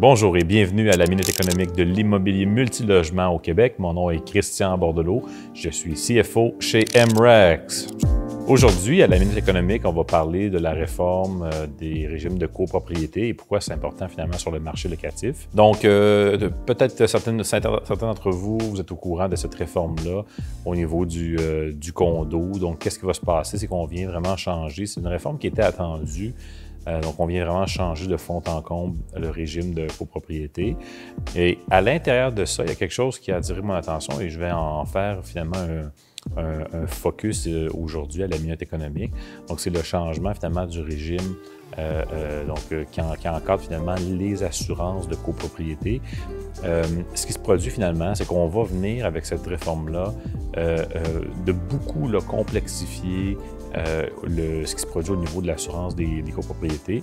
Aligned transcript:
Bonjour 0.00 0.34
et 0.38 0.44
bienvenue 0.44 0.88
à 0.88 0.96
la 0.96 1.04
Minute 1.04 1.28
économique 1.28 1.72
de 1.72 1.82
l'immobilier 1.82 2.46
multilogement 2.46 3.28
au 3.28 3.38
Québec. 3.38 3.74
Mon 3.78 3.92
nom 3.92 4.08
est 4.08 4.24
Christian 4.24 4.78
Bordelot. 4.78 5.22
Je 5.52 5.68
suis 5.68 5.92
CFO 5.92 6.54
chez 6.58 6.86
MREX. 6.94 7.88
Aujourd'hui, 8.48 9.02
à 9.02 9.06
la 9.06 9.18
Minute 9.18 9.36
économique, 9.36 9.82
on 9.84 9.92
va 9.92 10.04
parler 10.04 10.48
de 10.48 10.56
la 10.56 10.72
réforme 10.72 11.42
euh, 11.42 11.66
des 11.78 12.06
régimes 12.06 12.38
de 12.38 12.46
copropriété 12.46 13.28
et 13.28 13.34
pourquoi 13.34 13.60
c'est 13.60 13.74
important 13.74 14.08
finalement 14.08 14.38
sur 14.38 14.50
le 14.50 14.58
marché 14.58 14.88
locatif. 14.88 15.46
Donc, 15.52 15.84
euh, 15.84 16.48
peut-être 16.64 17.06
certaines, 17.06 17.44
certains 17.44 17.78
d'entre 18.00 18.30
vous, 18.30 18.56
vous 18.58 18.80
êtes 18.80 18.90
au 18.90 18.96
courant 18.96 19.28
de 19.28 19.36
cette 19.36 19.54
réforme-là 19.54 20.24
au 20.64 20.74
niveau 20.74 21.04
euh, 21.04 21.72
du 21.72 21.92
condo. 21.92 22.58
Donc, 22.58 22.78
qu'est-ce 22.78 22.98
qui 22.98 23.04
va 23.04 23.12
se 23.12 23.20
passer? 23.20 23.58
C'est 23.58 23.66
qu'on 23.66 23.84
vient 23.84 24.08
vraiment 24.08 24.38
changer. 24.38 24.86
C'est 24.86 25.00
une 25.00 25.08
réforme 25.08 25.36
qui 25.36 25.48
était 25.48 25.60
attendue. 25.60 26.34
Euh, 26.88 27.00
donc, 27.00 27.18
on 27.18 27.26
vient 27.26 27.44
vraiment 27.44 27.66
changer 27.66 28.06
de 28.06 28.16
fond 28.16 28.42
en 28.46 28.62
comble 28.62 28.98
le 29.16 29.30
régime 29.30 29.74
de 29.74 29.86
copropriété. 29.98 30.76
Et 31.36 31.58
à 31.70 31.80
l'intérieur 31.80 32.32
de 32.32 32.44
ça, 32.44 32.64
il 32.64 32.68
y 32.68 32.72
a 32.72 32.74
quelque 32.74 32.94
chose 32.94 33.18
qui 33.18 33.32
a 33.32 33.36
attiré 33.36 33.60
mon 33.60 33.74
attention 33.74 34.20
et 34.20 34.30
je 34.30 34.38
vais 34.38 34.50
en 34.50 34.84
faire 34.84 35.24
finalement 35.24 35.58
un, 35.58 35.90
focus 36.86 37.46
euh, 37.46 37.68
aujourd'hui 37.74 38.22
à 38.22 38.26
la 38.26 38.38
minute 38.38 38.62
économique. 38.62 39.12
Donc, 39.48 39.60
c'est 39.60 39.70
le 39.70 39.82
changement 39.82 40.34
finalement 40.34 40.66
du 40.66 40.80
régime 40.80 41.34
euh, 41.78 42.44
donc, 42.46 42.88
qui, 42.90 43.00
encadre 43.00 43.60
finalement 43.60 43.94
les 44.08 44.42
assurances 44.42 45.08
de 45.08 45.14
copropriété. 45.14 46.00
ce 46.62 47.26
qui 47.26 47.32
se 47.32 47.38
produit 47.38 47.70
finalement, 47.70 48.14
c'est 48.14 48.26
qu'on 48.26 48.48
va 48.48 48.64
venir 48.64 49.06
avec 49.06 49.24
cette 49.24 49.46
réforme-là 49.46 50.12
de 50.56 51.52
beaucoup 51.52 52.08
le 52.08 52.20
complexifier 52.20 53.38
euh, 53.76 54.06
le, 54.24 54.66
ce 54.66 54.74
qui 54.74 54.82
se 54.82 54.86
produit 54.86 55.12
au 55.12 55.16
niveau 55.16 55.40
de 55.40 55.46
l'assurance 55.46 55.94
des, 55.94 56.24
copropriétés. 56.34 57.00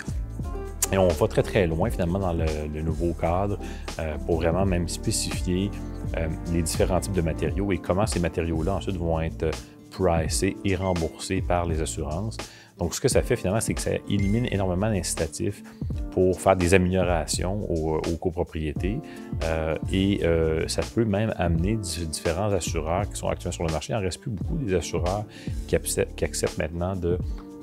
Et 0.91 0.97
on 0.97 1.07
va 1.07 1.27
très, 1.27 1.43
très 1.43 1.67
loin 1.67 1.89
finalement 1.89 2.19
dans 2.19 2.33
le, 2.33 2.81
nouveau 2.81 3.13
cadre 3.13 3.59
euh, 3.99 4.15
pour 4.25 4.37
vraiment 4.37 4.65
même 4.65 4.87
spécifier 4.87 5.69
euh, 6.17 6.27
les 6.53 6.61
différents 6.61 6.99
types 6.99 7.13
de 7.13 7.21
matériaux 7.21 7.71
et 7.71 7.77
comment 7.77 8.07
ces 8.07 8.19
matériaux-là 8.19 8.75
ensuite 8.75 8.95
vont 8.95 9.19
être 9.19 9.51
pricés 9.91 10.55
et 10.63 10.75
remboursés 10.75 11.41
par 11.41 11.65
les 11.65 11.81
assurances. 11.81 12.37
Donc, 12.77 12.93
ce 12.93 13.01
que 13.01 13.07
ça 13.07 13.21
fait 13.23 13.35
finalement, 13.35 13.59
c'est 13.59 13.73
que 13.73 13.81
ça 13.81 13.91
élimine 14.07 14.47
énormément 14.51 14.89
d'incitatifs 14.89 15.63
pour 16.11 16.39
faire 16.39 16.55
des 16.55 16.73
améliorations 16.73 17.69
aux, 17.69 18.17
copropriétés 18.17 18.99
euh, 19.43 19.75
et 19.91 20.21
euh, 20.23 20.67
ça 20.67 20.81
peut 20.93 21.05
même 21.05 21.33
amener 21.37 21.75
différents 21.75 22.51
assureurs 22.51 23.09
qui 23.09 23.15
sont 23.15 23.29
actuellement 23.29 23.53
sur 23.53 23.65
le 23.65 23.71
marché. 23.71 23.93
Il 23.93 23.95
n'en 23.95 24.01
reste 24.01 24.21
plus 24.21 24.31
beaucoup 24.31 24.57
des 24.57 24.75
assureurs 24.75 25.25
qui 25.67 25.75
acceptent 25.75 26.57
maintenant 26.57 26.95
de 26.95 27.17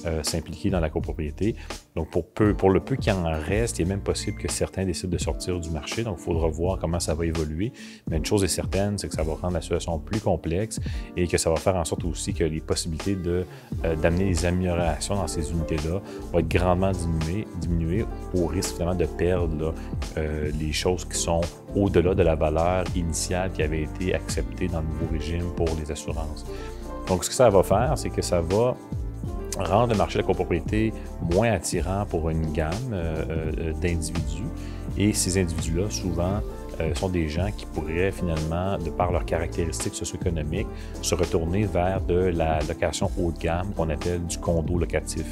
euh, 0.06 0.22
s'impliquer 0.22 0.70
dans 0.70 0.80
la 0.80 0.90
copropriété. 0.90 1.54
Donc, 1.96 2.10
pour, 2.10 2.26
peu, 2.26 2.54
pour 2.54 2.70
le 2.70 2.80
peu 2.80 2.96
qu'il 2.96 3.12
en 3.12 3.24
reste, 3.24 3.78
il 3.78 3.82
est 3.82 3.88
même 3.88 4.02
possible 4.02 4.38
que 4.38 4.50
certains 4.50 4.84
décident 4.84 5.12
de 5.12 5.18
sortir 5.18 5.60
du 5.60 5.70
marché. 5.70 6.02
Donc, 6.02 6.16
il 6.18 6.24
faudra 6.24 6.48
voir 6.48 6.78
comment 6.78 7.00
ça 7.00 7.14
va 7.14 7.24
évoluer. 7.26 7.72
Mais 8.10 8.18
une 8.18 8.24
chose 8.24 8.44
est 8.44 8.48
certaine, 8.48 8.98
c'est 8.98 9.08
que 9.08 9.14
ça 9.14 9.22
va 9.22 9.34
rendre 9.34 9.54
la 9.54 9.60
situation 9.60 9.98
plus 9.98 10.20
complexe 10.20 10.80
et 11.16 11.26
que 11.26 11.38
ça 11.38 11.50
va 11.50 11.56
faire 11.56 11.76
en 11.76 11.84
sorte 11.84 12.04
aussi 12.04 12.34
que 12.34 12.44
les 12.44 12.60
possibilités 12.60 13.14
de, 13.14 13.46
euh, 13.84 13.96
d'amener 13.96 14.26
des 14.26 14.44
améliorations 14.44 15.14
dans 15.14 15.26
ces 15.26 15.50
unités-là 15.50 16.00
vont 16.32 16.38
être 16.38 16.48
grandement 16.48 16.92
diminuées, 16.92 17.46
diminuées 17.60 18.04
au 18.34 18.46
risque 18.46 18.74
vraiment 18.76 18.94
de 18.94 19.06
perdre 19.06 19.74
euh, 20.16 20.50
les 20.58 20.72
choses 20.72 21.04
qui 21.04 21.16
sont 21.16 21.40
au-delà 21.74 22.14
de 22.14 22.22
la 22.22 22.34
valeur 22.34 22.84
initiale 22.94 23.50
qui 23.52 23.62
avait 23.62 23.82
été 23.82 24.14
acceptée 24.14 24.68
dans 24.68 24.80
le 24.80 24.86
nouveau 24.86 25.06
régime 25.12 25.52
pour 25.56 25.68
les 25.78 25.90
assurances. 25.90 26.44
Donc, 27.06 27.24
ce 27.24 27.30
que 27.30 27.34
ça 27.34 27.50
va 27.50 27.62
faire, 27.62 27.94
c'est 27.96 28.10
que 28.10 28.22
ça 28.22 28.40
va 28.40 28.76
rendre 29.58 29.92
le 29.92 29.98
marché 29.98 30.18
de 30.18 30.22
la 30.22 30.26
copropriété 30.26 30.92
moins 31.32 31.52
attirant 31.52 32.04
pour 32.06 32.30
une 32.30 32.52
gamme 32.52 32.72
euh, 32.92 33.24
euh, 33.30 33.72
d'individus. 33.74 34.48
Et 34.96 35.12
ces 35.12 35.40
individus-là, 35.40 35.90
souvent, 35.90 36.40
euh, 36.80 36.94
sont 36.94 37.08
des 37.08 37.28
gens 37.28 37.50
qui 37.56 37.66
pourraient 37.66 38.10
finalement, 38.10 38.78
de 38.78 38.90
par 38.90 39.12
leurs 39.12 39.24
caractéristiques 39.24 39.94
socio-économiques, 39.94 40.66
se 41.02 41.14
retourner 41.14 41.64
vers 41.64 42.00
de 42.00 42.14
la 42.14 42.60
location 42.60 43.10
haut 43.18 43.30
de 43.30 43.38
gamme 43.38 43.72
qu'on 43.76 43.90
appelle 43.90 44.24
du 44.26 44.38
condo 44.38 44.78
locatif. 44.78 45.26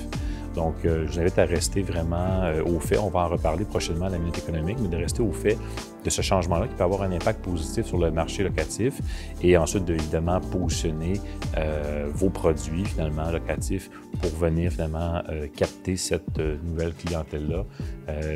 Donc, 0.54 0.74
je 0.84 0.90
vous 1.06 1.18
invite 1.18 1.38
à 1.38 1.44
rester 1.44 1.82
vraiment 1.82 2.42
au 2.66 2.78
fait. 2.78 2.98
On 2.98 3.08
va 3.08 3.20
en 3.20 3.28
reparler 3.28 3.64
prochainement 3.64 4.06
à 4.06 4.10
la 4.10 4.18
minute 4.18 4.38
économique, 4.38 4.78
mais 4.80 4.88
de 4.88 4.96
rester 4.96 5.22
au 5.22 5.32
fait 5.32 5.56
de 6.04 6.10
ce 6.10 6.22
changement-là 6.22 6.66
qui 6.66 6.74
peut 6.74 6.84
avoir 6.84 7.02
un 7.02 7.12
impact 7.12 7.44
positif 7.44 7.86
sur 7.86 7.98
le 7.98 8.10
marché 8.10 8.42
locatif 8.42 8.94
et 9.42 9.56
ensuite, 9.56 9.84
de, 9.84 9.94
évidemment, 9.94 10.40
positionner 10.40 11.14
euh, 11.56 12.08
vos 12.12 12.30
produits 12.30 12.84
finalement 12.84 13.30
locatifs 13.30 13.90
pour 14.20 14.30
venir 14.30 14.72
finalement 14.72 15.22
euh, 15.28 15.46
capter 15.54 15.96
cette 15.96 16.38
euh, 16.38 16.56
nouvelle 16.64 16.94
clientèle-là. 16.94 17.64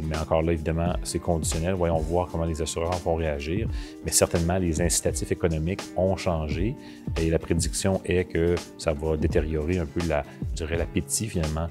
mais 0.09 0.16
encore 0.16 0.43
là, 0.43 0.53
évidemment, 0.53 0.94
c'est 1.03 1.19
conditionnel. 1.19 1.75
Voyons 1.75 1.99
voir 1.99 2.28
comment 2.31 2.44
les 2.44 2.62
assureurs 2.62 2.99
vont 3.05 3.16
réagir. 3.16 3.69
Mais 4.05 4.12
certainement, 4.12 4.59
les 4.59 4.81
incitatifs 4.81 5.32
économiques 5.32 5.82
ont 5.97 6.16
changé 6.16 6.75
et 7.21 7.31
la 7.31 7.38
prédiction 7.38 8.00
est 8.05 8.25
que 8.25 8.55
ça 8.78 8.93
va 8.93 9.16
détériorer 9.16 9.78
un 9.78 9.87
peu 9.87 10.00
la, 10.09 10.22
je 10.53 10.65
dirais, 10.65 10.76
l'appétit 10.76 11.26
finalement 11.26 11.69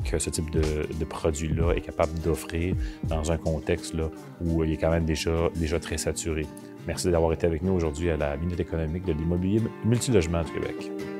que 0.00 0.18
ce 0.18 0.30
type 0.30 0.50
de, 0.50 1.04
produit-là 1.04 1.72
est 1.72 1.80
capable 1.80 2.12
d'offrir 2.20 2.74
dans 3.04 3.32
un 3.32 3.36
contexte 3.36 3.94
là, 3.94 4.10
où 4.40 4.64
il 4.64 4.72
est 4.72 4.76
quand 4.76 4.90
même 4.90 5.04
déjà, 5.04 5.48
déjà 5.54 5.80
très 5.80 5.98
saturé. 5.98 6.46
Merci 6.86 7.10
d'avoir 7.10 7.32
été 7.32 7.46
avec 7.46 7.62
nous 7.62 7.72
aujourd'hui 7.72 8.10
à 8.10 8.16
la 8.16 8.36
Minute 8.36 8.60
économique 8.60 9.04
de 9.04 9.12
l'immobilier 9.12 9.62
multilogement 9.84 10.42
du 10.42 10.52
Québec. 10.52 11.17